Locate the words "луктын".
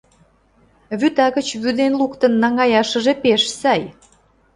1.99-2.33